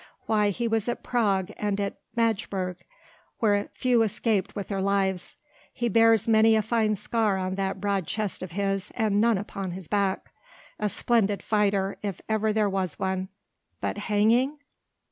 [0.25, 2.77] why he was at Prague and at Madgeburg
[3.37, 5.37] where few escaped with their lives.
[5.71, 9.73] He bears many a fine scar on that broad chest of his and none upon
[9.73, 10.31] his back.
[10.79, 13.29] A splendid fighter, if ever there was one!
[13.79, 14.57] But hanging?